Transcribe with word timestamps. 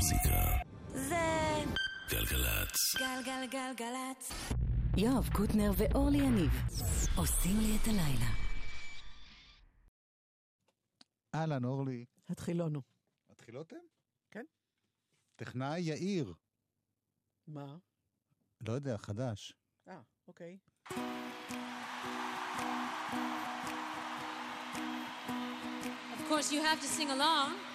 המוזיקה. 0.00 0.56
זה... 0.94 1.16
גלגלצ. 2.10 2.96
גלגלגלגלצ. 2.98 4.32
יואב 4.96 5.28
קוטנר 5.32 5.70
ואורלי 5.76 6.18
יניב 6.18 6.50
עושים 7.16 7.56
לי 7.60 7.76
את 7.76 7.88
הלילה. 7.88 8.30
אהלן, 11.34 11.64
אורלי. 11.64 12.04
התחילונו. 12.28 12.80
התחילותם? 13.30 13.76
כן. 14.30 14.44
טכנאי 15.36 15.80
יאיר. 15.80 16.34
מה? 17.46 17.76
לא 18.60 18.72
יודע, 18.72 18.98
חדש. 18.98 19.54
אה, 19.88 20.00
אוקיי. 20.28 20.58
Of 26.16 26.22
course, 26.28 26.52
you 26.52 26.60
have 26.62 26.80
to 26.80 26.88
sing 26.96 27.10
along. 27.10 27.69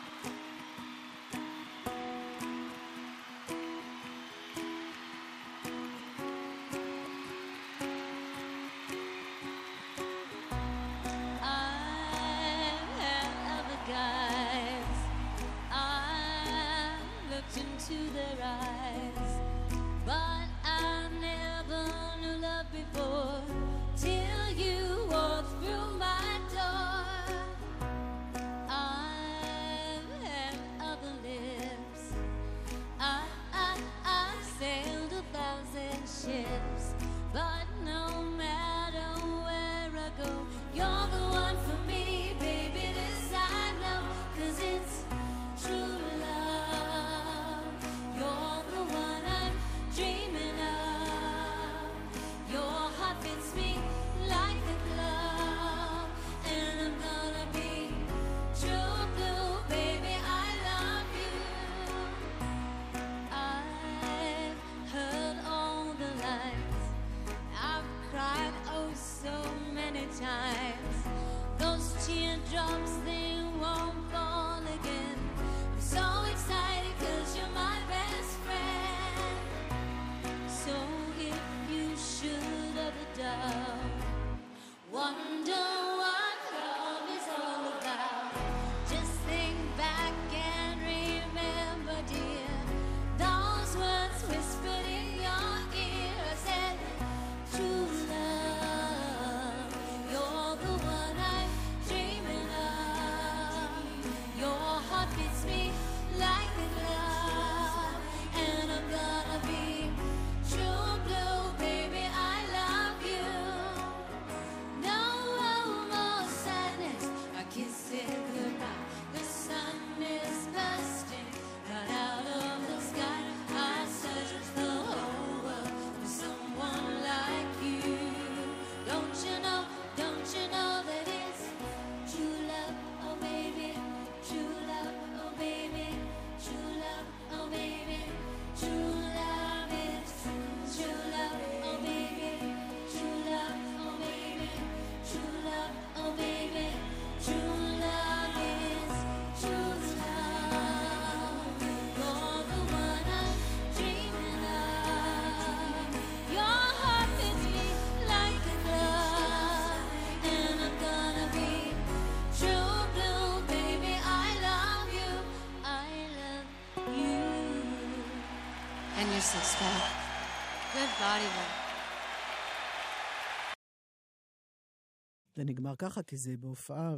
נגמר 175.46 175.76
ככה, 175.76 176.04
כי 176.04 176.18
זה 176.18 176.38
בהופעה, 176.38 176.96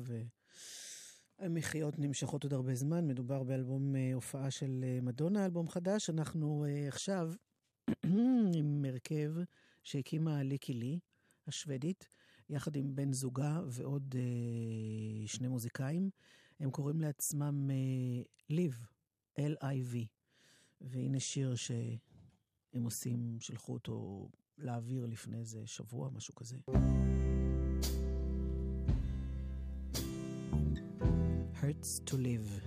והמחיות 1.40 2.00
נמשכות 2.00 2.44
עוד 2.44 2.54
הרבה 2.54 2.76
זמן. 2.76 3.08
מדובר 3.08 3.44
באלבום 3.44 3.96
אה, 3.96 4.14
הופעה 4.14 4.52
של 4.52 4.84
אה, 4.84 5.00
מדונה, 5.02 5.46
אלבום 5.46 5.70
חדש. 5.70 6.10
אנחנו 6.10 6.66
אה, 6.68 6.88
עכשיו 6.88 7.34
עם 8.58 8.86
הרכב 8.88 9.34
שהקימה 9.84 10.44
ליקי 10.44 10.74
לי, 10.74 11.00
השוודית, 11.48 12.08
יחד 12.50 12.76
עם 12.76 12.96
בן 12.96 13.14
זוגה 13.14 13.62
ועוד 13.68 14.16
שני 15.26 15.48
מוזיקאים. 15.48 16.10
הם 16.60 16.72
קוראים 16.72 17.02
לעצמם 17.02 17.70
ליב, 18.50 18.88
L-I-V. 19.40 19.98
והנה 20.82 21.20
שיר 21.20 21.56
שהם 21.56 22.84
עושים, 22.84 23.38
שלחו 23.40 23.74
אותו 23.74 24.30
לאוויר 24.58 25.06
לפני 25.06 25.40
איזה 25.40 25.68
שבוע, 25.68 26.10
משהו 26.10 26.36
כזה. 26.36 26.58
Secrets 31.82 32.02
to 32.10 32.14
Live. 32.14 32.62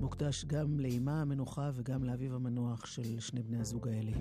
מוקדש 0.00 0.44
גם 0.44 0.80
לאמה 0.80 1.20
המנוחה 1.20 1.70
וגם 1.74 2.04
לאביו 2.04 2.34
המנוח 2.34 2.86
של 2.86 3.20
שני 3.20 3.42
בני 3.42 3.60
הזוג 3.60 3.88
האלה. 3.88 4.12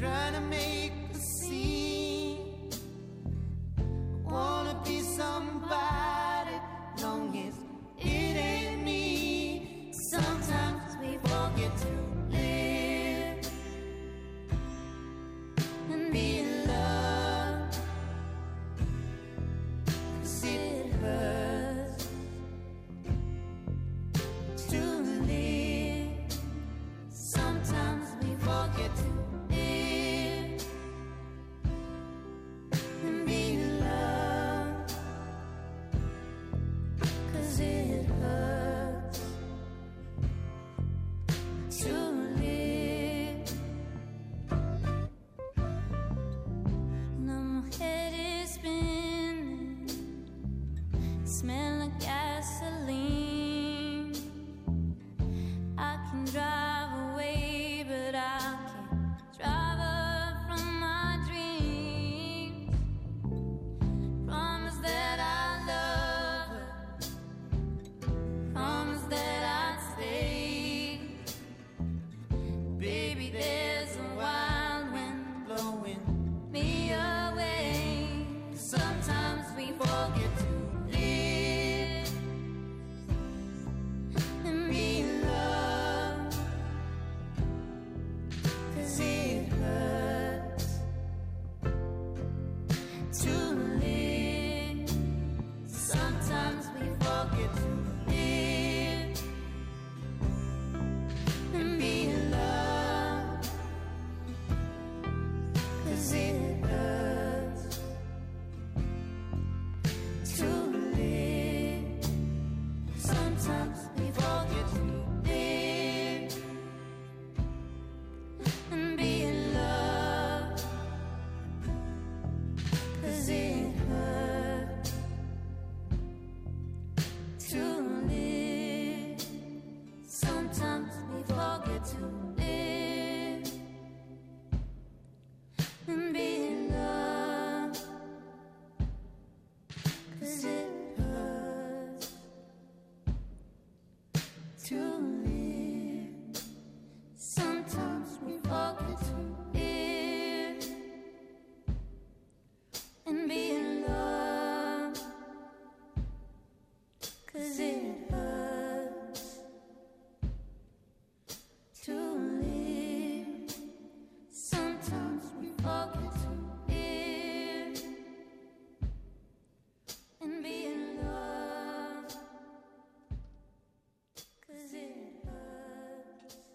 try 0.00 0.29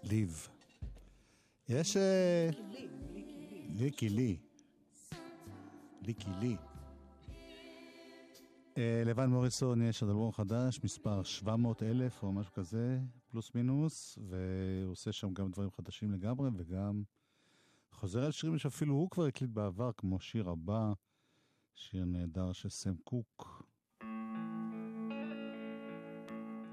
ליב. 0.05 0.47
יש... 1.69 1.97
אה, 1.97 2.49
ליקי 3.69 4.09
לי. 4.09 4.37
ליקי 6.01 6.29
לי. 6.39 6.55
אה, 8.77 9.03
לבן 9.05 9.29
מוריסון 9.29 9.81
יש 9.81 10.01
עוד 10.01 10.11
אלבום 10.11 10.31
חדש, 10.31 10.79
מספר 10.83 11.23
700 11.23 11.83
אלף 11.83 12.23
או 12.23 12.31
משהו 12.33 12.53
כזה, 12.53 12.99
פלוס 13.27 13.55
מינוס, 13.55 14.19
והוא 14.29 14.91
עושה 14.91 15.11
שם 15.11 15.33
גם 15.33 15.51
דברים 15.51 15.69
חדשים 15.71 16.11
לגמרי, 16.11 16.49
וגם 16.57 17.03
חוזר 17.91 18.25
על 18.25 18.31
שירים 18.31 18.57
שאפילו 18.57 18.93
הוא 18.93 19.09
כבר 19.09 19.25
הקליט 19.25 19.51
בעבר, 19.51 19.91
כמו 19.97 20.19
שיר 20.19 20.49
הבא, 20.49 20.93
שיר 21.75 22.05
נהדר 22.05 22.53
של 22.53 22.69
סם 22.69 22.95
קוק. 23.03 23.63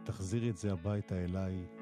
תחזירי 0.05 0.51
את 0.51 0.57
זה 0.57 0.73
הביתה 0.73 1.25
אליי. 1.25 1.82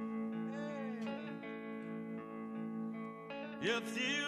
If 3.62 3.94
you 3.94 4.24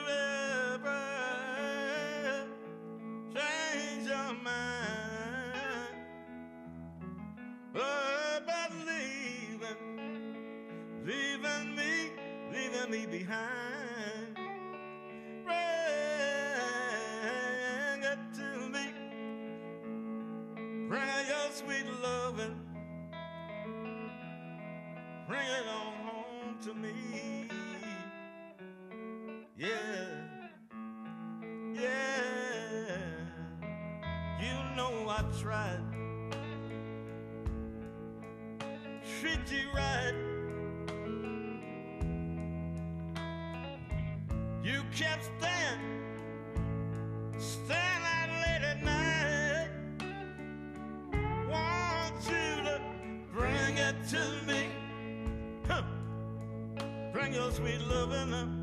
ever 0.75 1.03
change 3.35 4.07
your 4.07 4.35
mind 4.45 5.97
oh, 7.75 8.39
about 8.43 8.73
leaving, 8.87 9.81
leaving 11.07 11.75
me, 11.75 12.11
leaving 12.53 12.91
me 12.91 13.07
behind, 13.07 14.37
bring 15.47 15.57
it 18.05 18.19
to 18.35 18.49
me, 18.69 18.87
bring 20.89 21.27
your 21.27 21.51
sweet 21.53 21.87
loving, 22.03 22.57
bring 25.27 25.47
it 25.47 25.67
on 25.67 25.82
tried. 35.41 35.81
Treat 39.21 39.41
you 39.51 39.69
right. 39.75 40.15
You 44.63 44.83
kept 44.97 45.25
staying, 45.25 45.81
staying 47.39 48.05
out 48.05 48.31
late 48.43 48.63
at 48.63 48.83
night. 48.85 49.69
Want 51.49 52.15
you 52.27 52.65
to 52.65 52.81
bring 53.33 53.79
it 53.79 53.97
to 54.11 54.23
me. 54.47 54.69
Huh. 55.67 55.83
Bring 57.13 57.35
your 57.35 57.51
sweet 57.51 57.81
loving 57.81 58.33
up. 58.35 58.49
Bring 58.49 58.62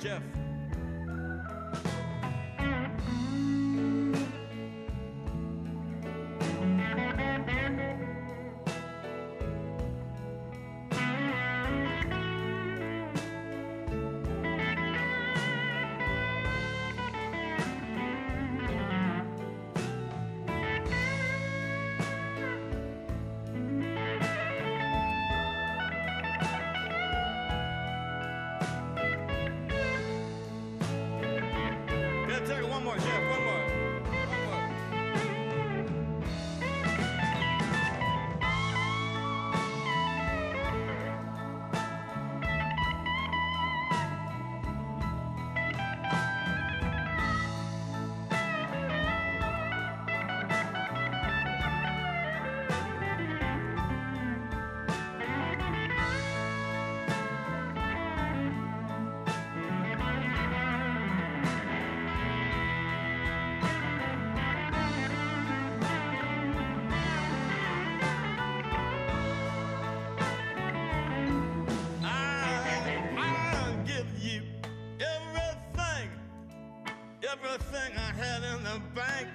Jeff. 0.00 0.43
uma 32.76 32.80
mulher, 32.80 33.43
everything 77.44 77.92
I 77.96 78.12
had 78.12 78.42
in 78.42 78.64
the 78.64 78.80
bank. 78.94 79.33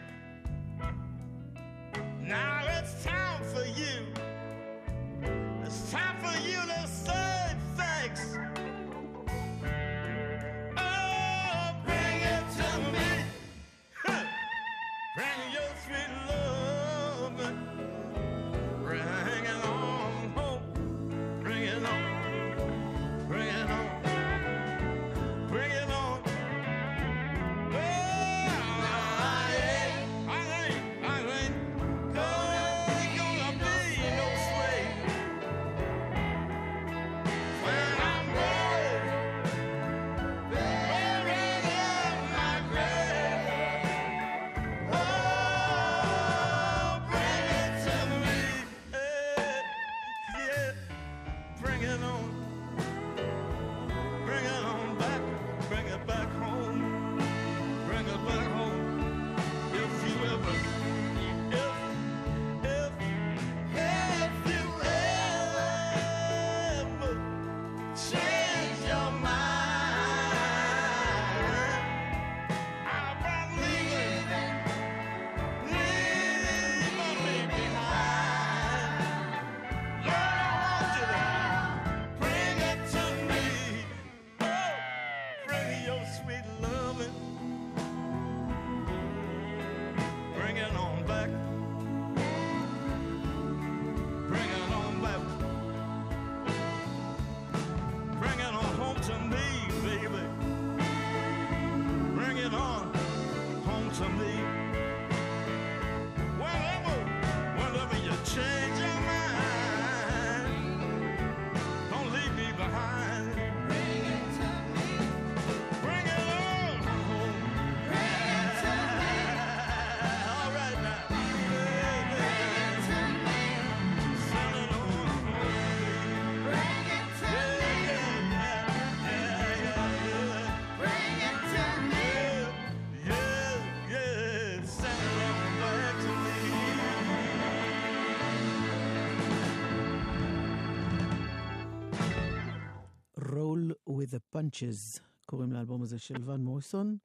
סנצ'ז, 144.50 145.00
קוראים 145.26 145.52
לאלבום 145.52 145.82
הזה 145.82 146.00
של 146.00 146.30
ון 146.30 146.44
מוריסון, 146.44 146.98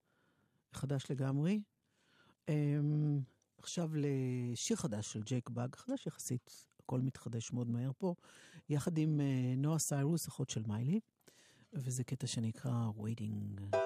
חדש 0.73 1.11
לגמרי. 1.11 1.61
Um, 2.47 2.53
עכשיו 3.59 3.91
לשיר 3.95 4.77
חדש 4.77 5.13
של 5.13 5.23
ג'ייק 5.23 5.51
באג, 5.51 5.77
חדש 5.77 6.07
יחסית, 6.07 6.67
הכל 6.83 7.01
מתחדש 7.01 7.53
מאוד 7.53 7.71
מהר 7.71 7.91
פה, 7.99 8.15
יחד 8.69 8.99
עם 8.99 9.21
אה, 9.21 9.55
נועה 9.57 9.77
uh, 9.77 9.79
סיירוס, 9.79 10.29
אחות 10.29 10.51
של 10.51 10.63
מיילי, 10.67 11.01
וזה 11.73 12.05
קטע 12.05 12.27
שנקרא 12.27 12.91
Waiting. 12.99 13.77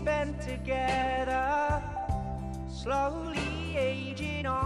spent 0.00 0.40
together, 0.40 1.82
slowly 2.68 3.76
aging 3.76 4.46
on. 4.46 4.59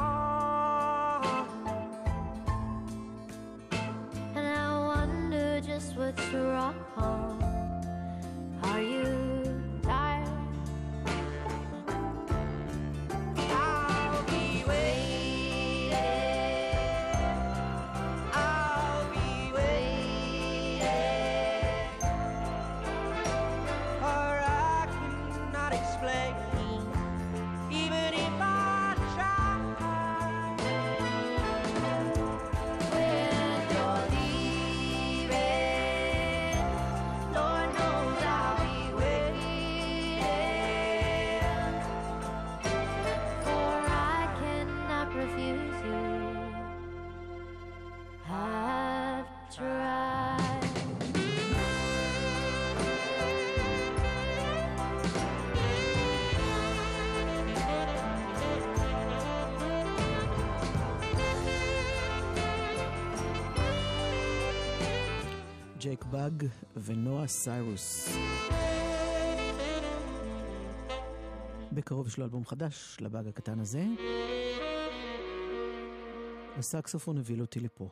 ג'ק 65.85 66.05
באג 66.05 66.47
ונועה 66.77 67.27
סיירוס. 67.27 68.17
בקרוב 71.73 72.07
יש 72.07 72.19
לו 72.19 72.25
אלבום 72.25 72.45
חדש, 72.45 72.97
לבאג 73.01 73.29
הקטן 73.29 73.61
הזה. 73.61 73.85
הסקסופון 76.57 77.19
הביא 77.19 77.41
אותי 77.41 77.61
לפה. 77.61 77.89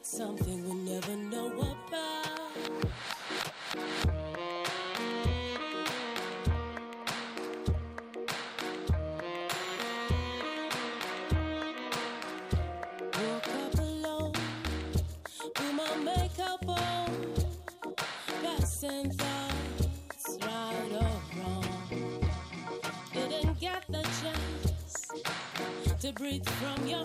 It's 0.00 0.16
something 0.16 0.64
we 0.66 0.74
never 0.90 1.14
know 1.14 1.48
about. 1.48 2.50
Woke 13.12 13.48
up 13.48 13.74
alone, 13.78 14.32
put 15.54 15.74
my 15.74 15.96
makeup 15.96 16.66
on, 16.66 17.34
passing 18.42 19.10
thoughts 19.10 20.38
right 20.40 20.92
or 20.94 21.12
wrong. 21.36 22.24
Didn't 23.12 23.60
get 23.60 23.84
the 23.90 24.02
chance 24.22 25.12
to 26.00 26.12
breathe 26.12 26.48
from 26.48 26.86
your 26.86 27.04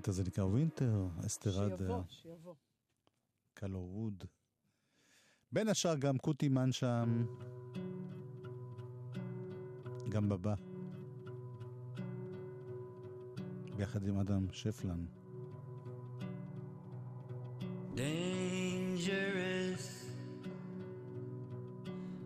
הקטע 0.00 0.10
הזה 0.10 0.22
נקרא 0.24 0.44
ווינטר, 0.44 1.06
אסתרד 1.26 1.78
שיבוא, 1.78 2.02
שיבוא. 2.08 2.54
קלו 3.54 3.78
ווד. 3.78 4.24
בין 5.52 5.68
השאר 5.68 5.96
גם 5.96 6.18
קוטימן 6.18 6.72
שם, 6.72 7.26
גם 10.08 10.28
בבא. 10.28 10.54
ביחד 13.76 14.06
עם 14.06 14.18
אדם 14.18 14.46
שפלן. 14.52 15.04
dangerous. 17.96 19.86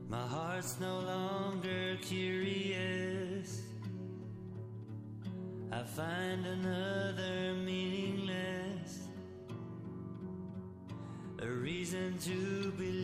My 0.09 0.27
heart's 0.35 0.75
no 0.79 0.95
longer 1.15 1.97
curious. 2.11 3.65
I 5.81 5.83
find 5.83 6.47
another 6.47 7.14
To 12.21 12.71
believe. 12.79 13.04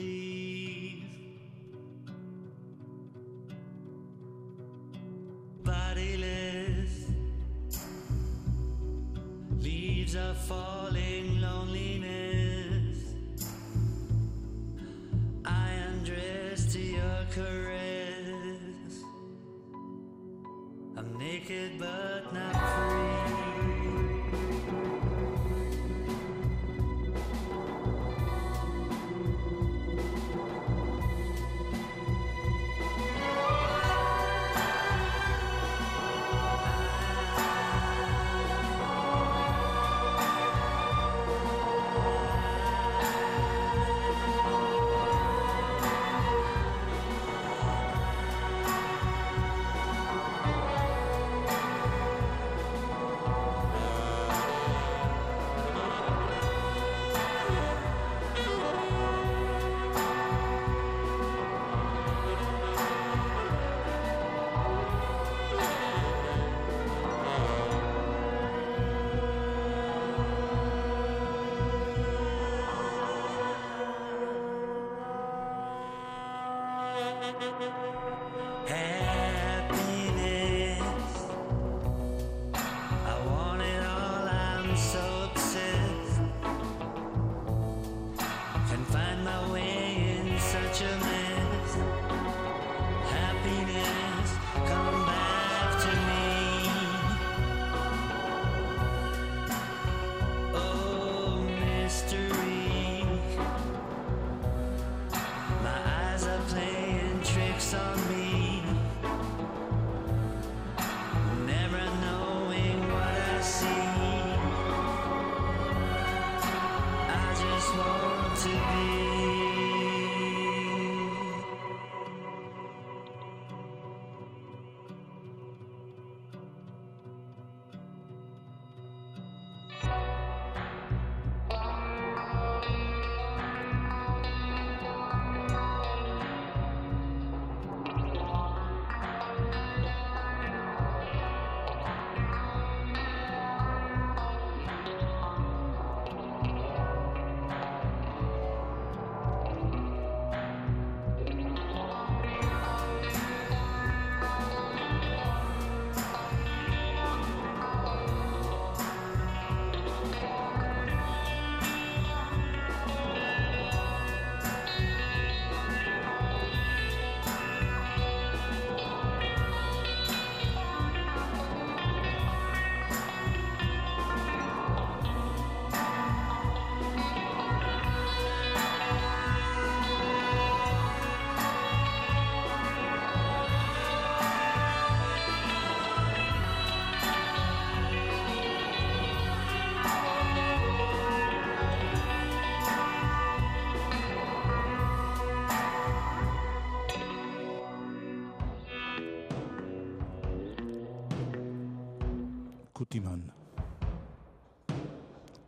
קוטימן. 202.93 203.21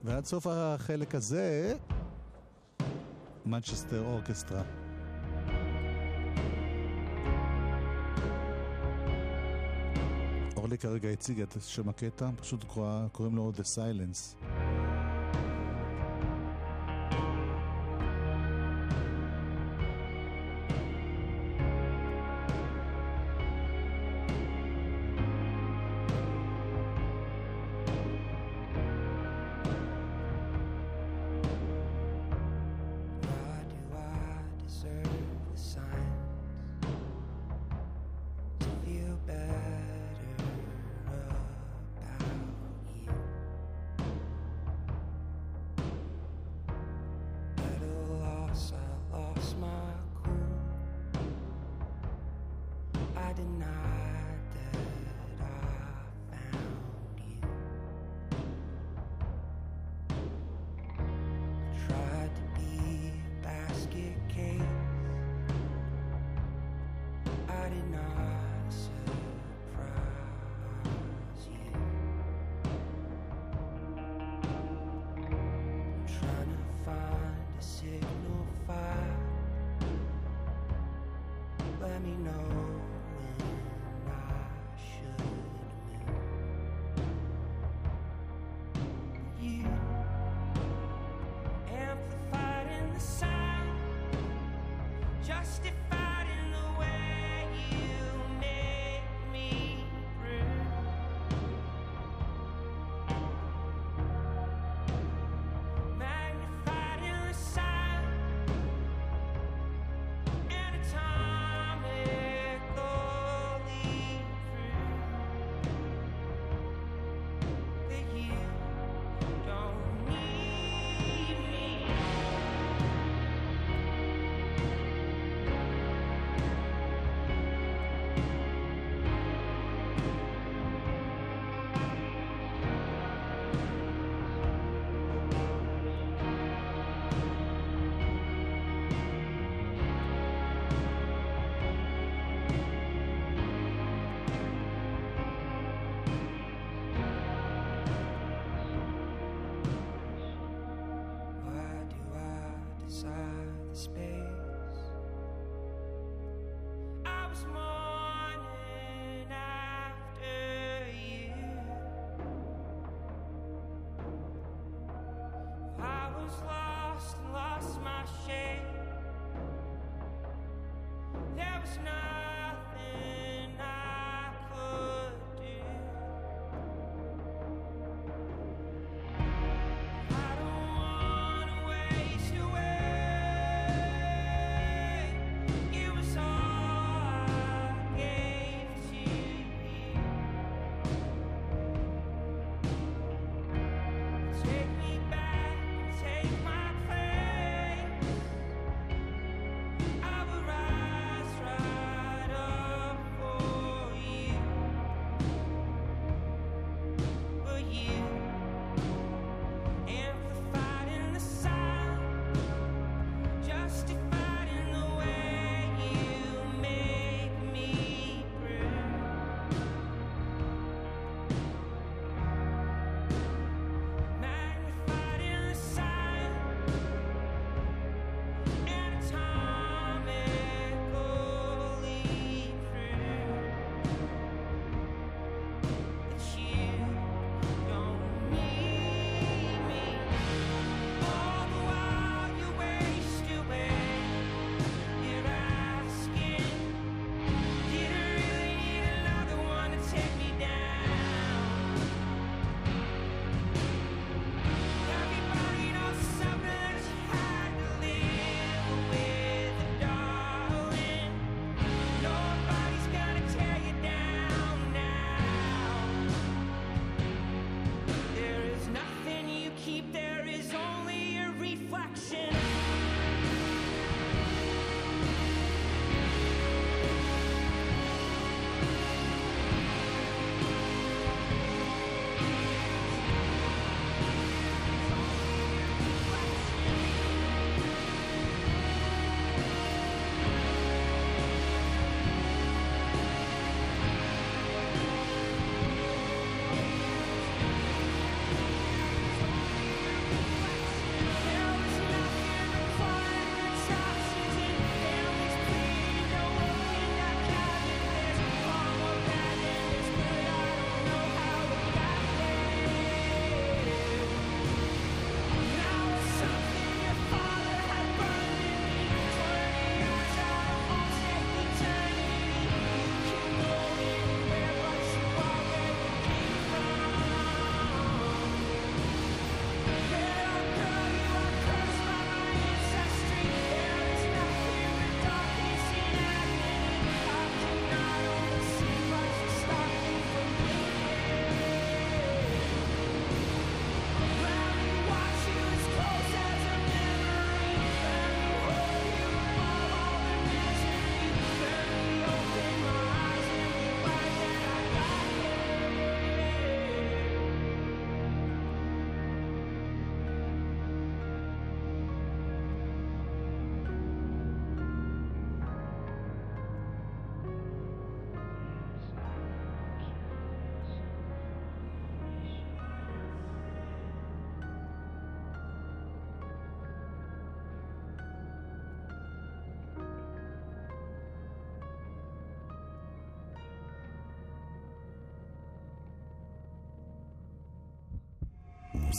ועד 0.05 0.24
סוף 0.24 0.46
החלק 0.50 1.14
הזה, 1.14 1.74
מנצ'סטר 3.46 4.05
אורקסטרה. 4.05 4.62
אורלי 10.57 10.78
כרגע 10.78 11.09
הציגה 11.09 11.42
את 11.42 11.57
שם 11.66 11.88
הקטע, 11.88 12.31
פשוט 12.40 12.64
קורא- 12.64 13.07
קוראים 13.12 13.37
לו 13.37 13.52
The 13.57 13.62
Silence. 13.76 14.52
let 81.83 82.01
me 82.05 82.12
know. 82.12 82.82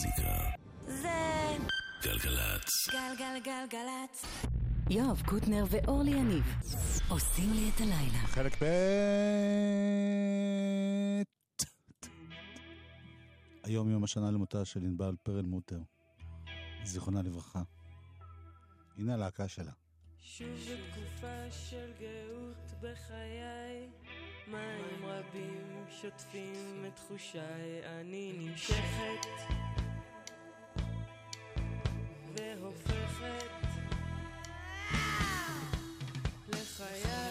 מוזיקה. 0.06 0.38
זה... 0.88 1.10
גלגלצ. 2.04 2.90
גלגלגלגלצ. 2.92 4.26
יואב 4.90 5.22
קוטנר 5.26 5.66
ואורלי 5.70 6.12
יניב 6.12 6.44
עושים 7.10 7.54
לי 7.54 7.70
את 7.76 7.82
הלילה. 7.82 8.28
חלק 8.28 8.64
ב' 8.64 8.66
היום 13.64 13.90
יום 13.90 14.04
השנה 14.04 14.32
למותה 14.32 14.66
של 14.66 14.80
ענבל 14.80 15.16
פרל 15.24 15.46
מוטר, 15.46 15.80
זיכרונה 16.84 17.22
לברכה. 17.22 17.62
הנה 18.98 19.14
הלהקה 19.14 19.48
שלה. 19.48 19.72
שוב 20.20 20.48
בתקופה 20.48 21.52
של 21.52 21.92
גאות 22.00 22.72
בחיי, 22.82 23.90
מים 24.48 25.06
רבים 25.06 25.86
שוטפים 26.02 26.86
את 26.88 26.96
תחושיי, 26.96 27.82
אני 27.86 28.34
נמשכת. 28.38 29.93
והופכת 32.36 33.52
לחיה. 36.50 37.23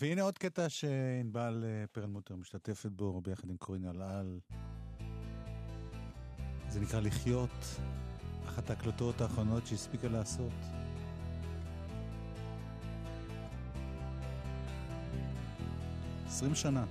והנה 0.00 0.22
עוד 0.22 0.38
קטע 0.38 0.68
שענבל 0.68 1.64
אה, 1.64 1.84
פרלמוטר 1.92 2.36
משתתפת 2.36 2.90
בו 2.90 3.20
ביחד 3.20 3.50
עם 3.50 3.56
קורין 3.56 3.84
אלעל. 3.84 4.40
זה 6.68 6.80
נקרא 6.80 7.00
לחיות, 7.00 7.80
אחת 8.44 8.70
ההקלטות 8.70 9.20
האחרונות 9.20 9.66
שהספיקה 9.66 10.08
לעשות. 10.08 10.52
עשרים 16.26 16.54
שנה. 16.54 16.84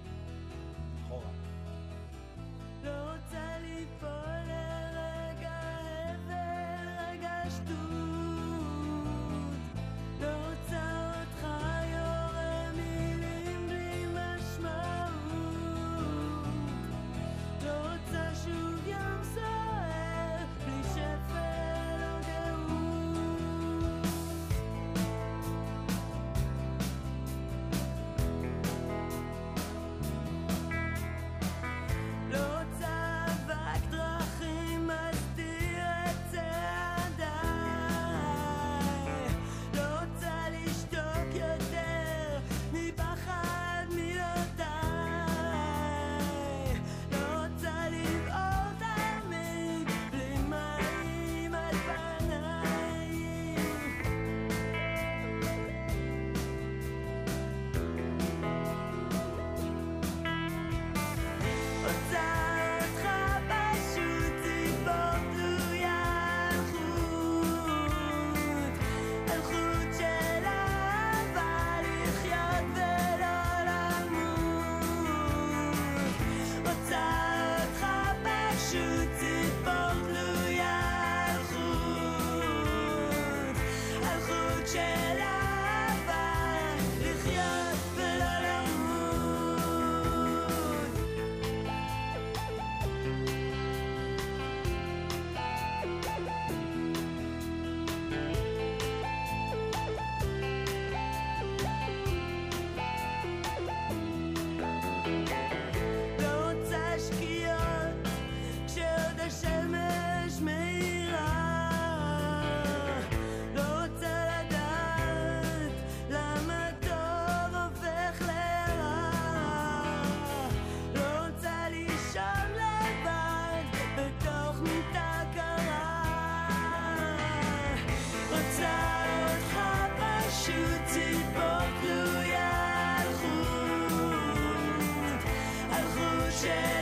change. 136.41 136.78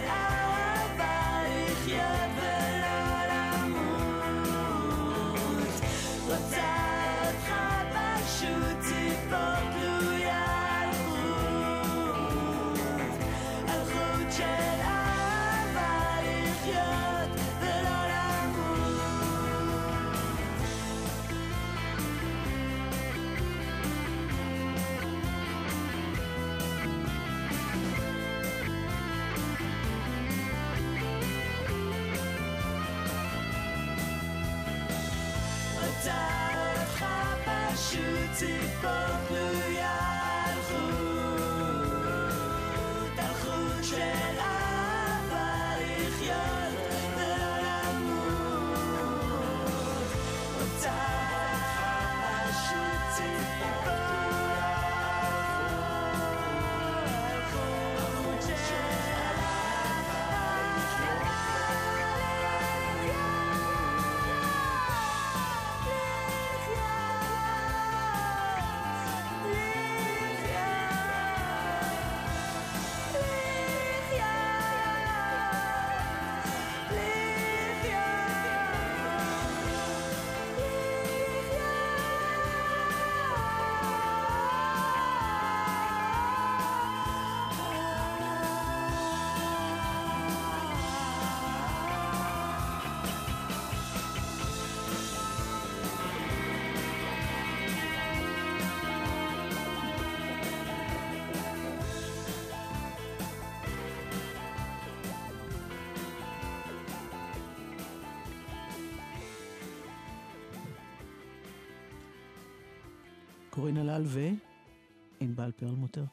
קורין 113.57 113.77
הלל 113.77 114.03
וענבל 114.05 115.51
פרלמוטר. 115.51 116.03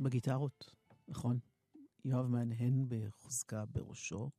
בגיטרות, 0.00 0.70
נכון. 1.08 1.38
יואב 2.04 2.26
מהנהן 2.26 2.86
בחוזקה 2.88 3.64
בראשו. 3.64 4.30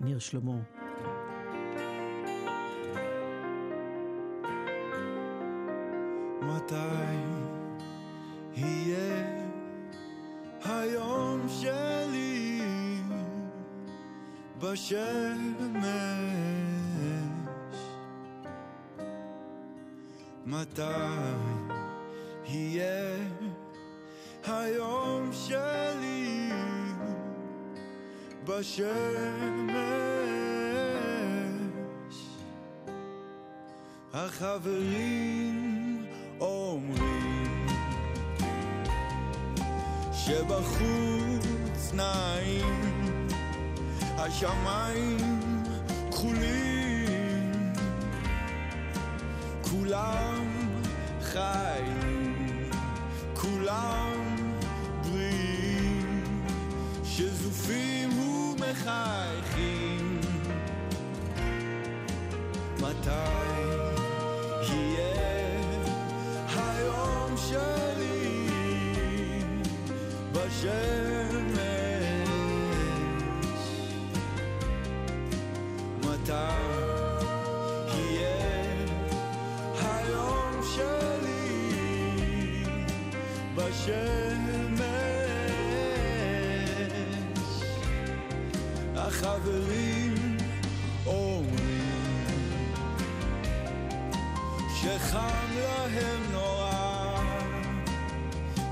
ניר 0.00 0.18
שלמה. 0.18 0.62
מתי 6.42 7.29
בשמש? 14.72 15.84
מתי 20.46 20.82
יהיה 22.44 23.16
היום 24.46 25.30
שלי 25.32 26.50
בשמש? 28.44 28.90
החברים 34.12 36.06
אומרים 36.40 37.66
שבחוץ 40.12 41.92
נעים 41.94 42.99
השמיים 44.22 45.16
כחולים 46.10 47.72
כולם 49.62 50.44
חיים 51.22 52.70
כולם 53.34 54.36
בריאים 55.02 56.44
שזופים 57.04 58.18
ומחייכים 58.18 60.20
מתי 62.80 63.10
יהיה 64.62 65.60
היום 66.56 67.36
שלי 67.36 68.46
בשמש? 70.32 71.49
מתי 76.30 77.94
יהיה? 77.94 78.40
החברים 88.96 90.36
אומרים 91.06 91.52
שחם 94.80 95.46
להם 95.54 96.32
נורא 96.32 97.20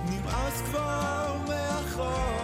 נמאס 0.04 0.60
כבר 0.70 1.36
מהחום 1.48 2.37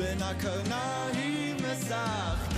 בין 0.00 0.22
הקרניים 0.22 1.56
משחקים 1.56 2.49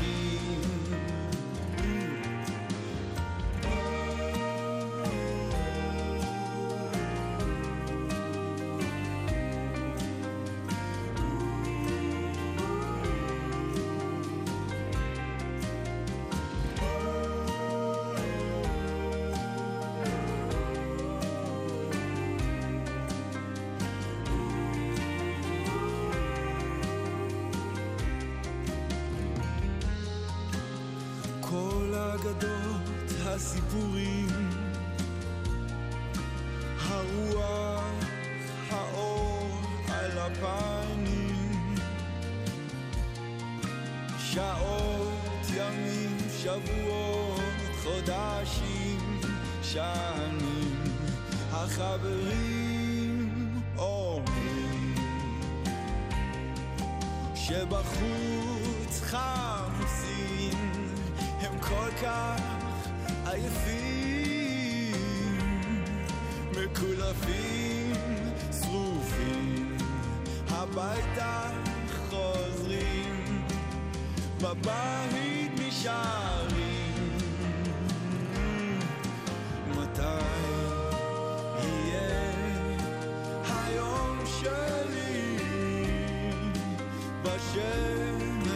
בשמש. 87.34 88.52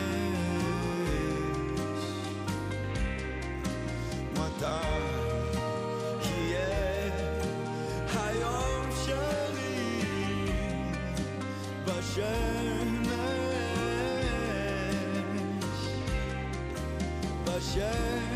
מתי 4.33 4.67
יהיה 6.23 7.11
היום 8.15 8.91
שלי 9.05 10.03
בשמש? 11.85 13.07
בשמש. 17.45 18.36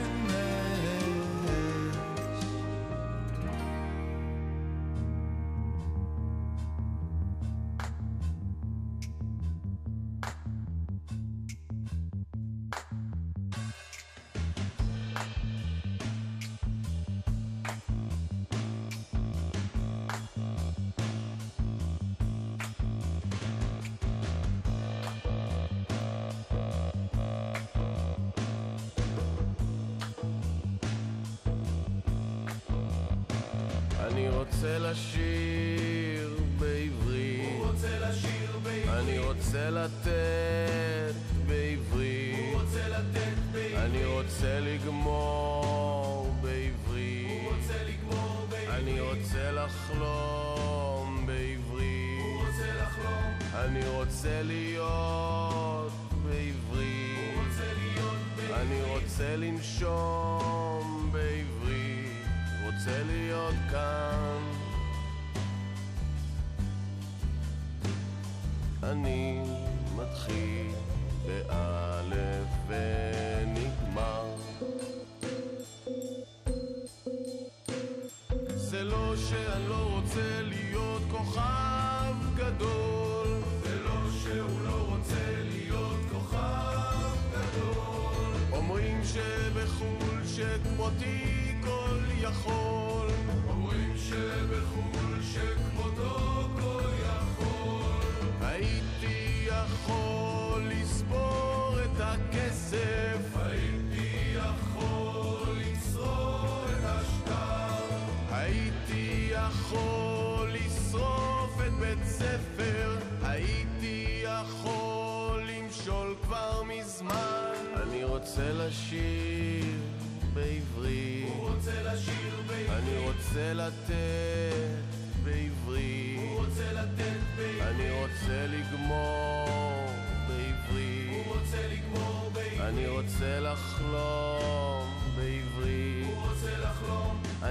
שכמותי 90.41 91.53
כל 91.65 91.99
יכול. 92.21 93.00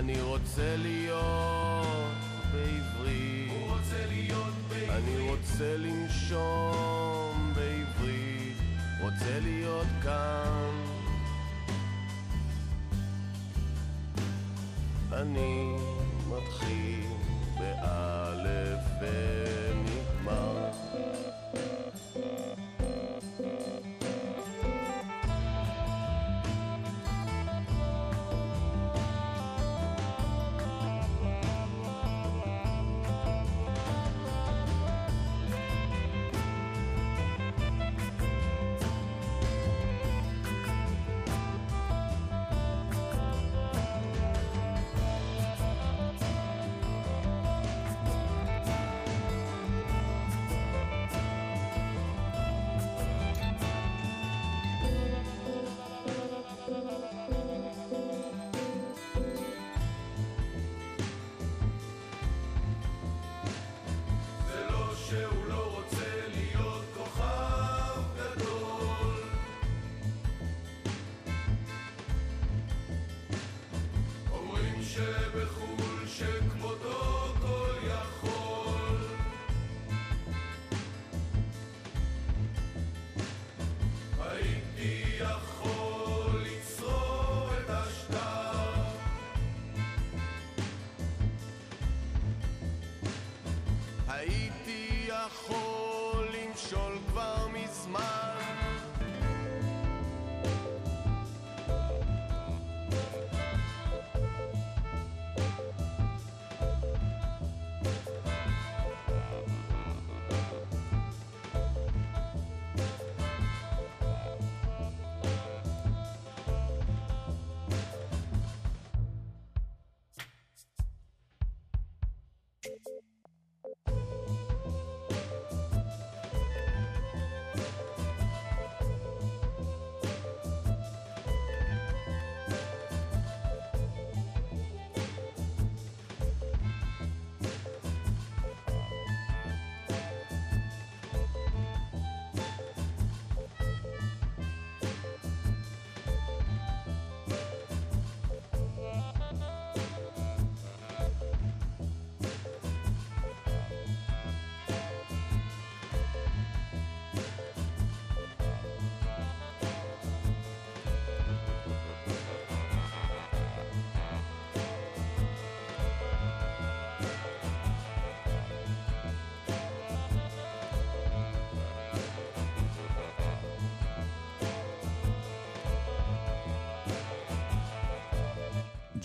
אני 0.09 0.21
רוצה 0.21 0.75
להיות 0.77 1.38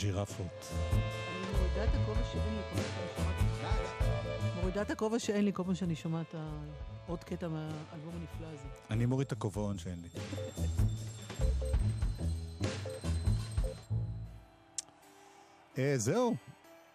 ג'ירפות. 0.04 0.72
אני 0.92 1.58
מורידה 1.58 1.84
את 1.84 1.94
הכובע 1.94 2.24
שאין 2.32 2.54
לי 2.54 2.62
כל 2.74 2.84
פעם 2.84 2.94
שאני 2.94 3.14
שומעת. 3.16 3.74
מורידה 4.60 4.82
את 4.82 4.90
הכובע 4.90 5.18
שאין 5.18 5.44
לי 5.44 5.52
כל 5.52 5.64
פעם 5.64 5.74
שאני 5.74 5.96
שומעת 5.96 6.34
עוד 7.06 7.24
קטע 7.24 7.48
מהאלבום 7.48 8.14
הנפלא 8.14 8.46
הזה. 8.46 8.68
אני 8.90 9.06
מוריד 9.06 9.26
את 9.26 9.32
הכובעון 9.32 9.78
שאין 9.78 9.98
לי. 10.02 10.08
אה, 15.78 15.94
זהו, 15.96 16.34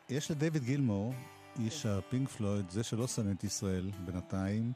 יש 0.09 0.31
לדיוויד 0.31 0.63
גילמור, 0.63 1.13
איש 1.59 1.85
הפינק 1.85 2.29
פלויד, 2.29 2.69
זה 2.69 2.83
שלא 2.83 3.07
שנא 3.07 3.31
את 3.31 3.43
ישראל 3.43 3.91
בינתיים, 4.05 4.71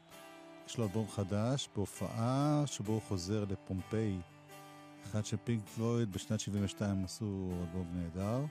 יש 0.66 0.78
לו 0.78 0.84
אלבום 0.84 1.08
חדש 1.08 1.68
בהופעה 1.76 2.62
שבו 2.66 2.92
הוא 2.92 3.02
חוזר 3.08 3.44
לפומפיי. 3.50 4.18
אחד 5.04 5.24
של 5.24 5.36
פינק 5.44 5.62
פלויד 5.68 6.12
בשנת 6.12 6.40
72 6.40 7.04
עשו 7.04 7.50
אלבום 7.60 7.86
נהדר. 7.92 8.44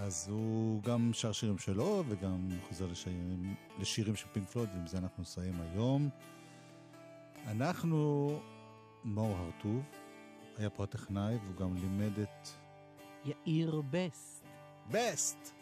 אז 0.00 0.28
הוא 0.28 0.82
גם 0.82 1.10
שר 1.12 1.32
שירים 1.32 1.58
שלו 1.58 2.04
וגם 2.08 2.48
חוזר 2.68 2.86
לשירים, 2.86 3.54
לשירים 3.78 4.16
של 4.16 4.26
פינק 4.32 4.48
פלויד, 4.48 4.68
ועם 4.74 4.86
זה 4.86 4.98
אנחנו 4.98 5.22
נסיים 5.22 5.54
היום. 5.60 6.08
אנחנו, 7.46 8.30
מאור 9.04 9.36
הרטוב, 9.36 9.82
היה 10.56 10.70
פה 10.70 10.84
הטכנאי 10.84 11.36
והוא 11.36 11.56
גם 11.56 11.74
לימד 11.76 12.18
את 12.18 12.48
יאיר 13.24 13.82
בסט. 13.90 14.44
בסט! 14.90 15.52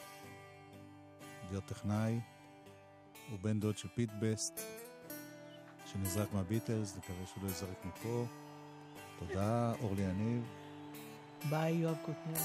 להיות 1.50 1.64
טכנאי, 1.64 2.20
הוא 3.30 3.38
בן 3.38 3.60
דוד 3.60 3.78
של 3.78 3.88
פיט 3.88 4.10
בסט, 4.20 4.60
שנזרק 5.92 6.32
מהביטלס, 6.32 6.96
נקווה 6.96 7.26
שהוא 7.26 7.44
לא 7.44 7.48
יזרק 7.48 7.84
מפה. 7.84 8.26
תודה, 9.18 9.72
אורלי 9.82 10.02
יניב. 10.02 10.42
ביי, 11.50 11.72
יואב 11.72 11.96
קוטנר. 12.02 12.40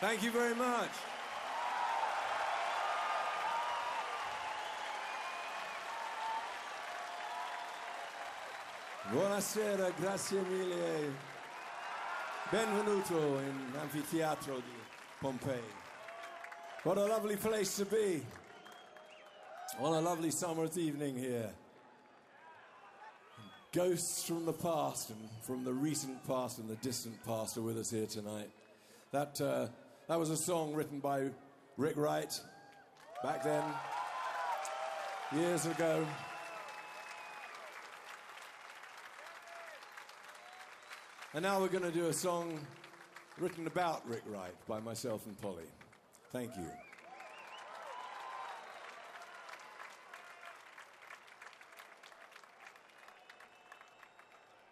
Thank 0.00 0.22
you 0.22 0.30
very 0.30 0.54
much. 0.54 0.90
Buonasera, 9.10 9.92
grazie 9.96 10.40
mille. 10.40 11.12
Benvenuto 12.50 13.38
in 13.38 13.72
Anfiteatro 13.80 14.56
di 14.56 14.72
Pompeii. 15.20 15.60
What 16.82 16.98
a 16.98 17.06
lovely 17.06 17.36
place 17.36 17.76
to 17.76 17.84
be. 17.86 18.22
On 19.78 19.94
a 19.94 20.00
lovely 20.00 20.30
summer's 20.30 20.76
evening 20.76 21.16
here. 21.16 21.50
Ghosts 23.72 24.24
from 24.24 24.44
the 24.44 24.52
past 24.52 25.10
and 25.10 25.28
from 25.42 25.64
the 25.64 25.72
recent 25.72 26.24
past 26.26 26.58
and 26.58 26.68
the 26.68 26.76
distant 26.76 27.22
past 27.24 27.56
are 27.56 27.62
with 27.62 27.78
us 27.78 27.90
here 27.90 28.06
tonight. 28.06 28.50
That, 29.10 29.40
uh, 29.40 29.66
that 30.08 30.18
was 30.18 30.30
a 30.30 30.36
song 30.36 30.74
written 30.74 31.00
by 31.00 31.30
Rick 31.76 31.96
Wright 31.96 32.38
back 33.22 33.42
then, 33.42 33.64
years 35.34 35.66
ago. 35.66 36.06
And 41.32 41.42
now 41.42 41.58
we're 41.58 41.68
going 41.68 41.84
to 41.84 41.90
do 41.90 42.06
a 42.06 42.12
song 42.12 42.60
written 43.38 43.66
about 43.66 44.08
Rick 44.08 44.22
Wright 44.26 44.54
by 44.68 44.78
myself 44.78 45.26
and 45.26 45.40
Polly. 45.40 45.64
Thank 46.30 46.56
you. 46.56 46.93